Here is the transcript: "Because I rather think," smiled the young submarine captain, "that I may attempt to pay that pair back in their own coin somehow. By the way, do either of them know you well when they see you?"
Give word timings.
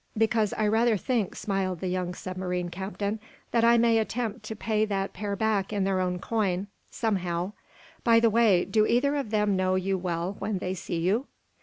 "Because 0.17 0.51
I 0.53 0.65
rather 0.67 0.97
think," 0.97 1.35
smiled 1.35 1.79
the 1.79 1.87
young 1.87 2.15
submarine 2.15 2.69
captain, 2.69 3.19
"that 3.51 3.63
I 3.63 3.77
may 3.77 3.99
attempt 3.99 4.41
to 4.45 4.55
pay 4.55 4.83
that 4.83 5.13
pair 5.13 5.35
back 5.35 5.71
in 5.71 5.83
their 5.83 5.99
own 5.99 6.17
coin 6.17 6.65
somehow. 6.89 7.51
By 8.03 8.19
the 8.19 8.31
way, 8.31 8.65
do 8.65 8.87
either 8.87 9.13
of 9.15 9.29
them 9.29 9.55
know 9.55 9.75
you 9.75 9.99
well 9.99 10.37
when 10.39 10.57
they 10.57 10.73
see 10.73 10.97
you?" 11.01 11.27